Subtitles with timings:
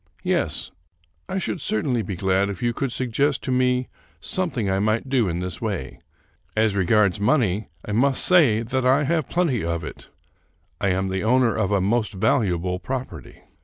[0.39, 0.71] "Yes,
[1.29, 3.87] I should certainly be glad if you could suggest to me
[4.19, 5.99] something I might do in this way.
[6.55, 10.09] As regards money, I may say that I have plenty of it.
[10.79, 13.43] I am the owner of a most valuable property.